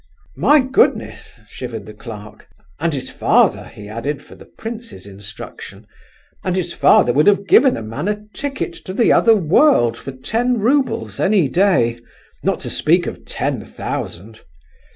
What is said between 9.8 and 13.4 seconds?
for ten roubles any day—not to speak of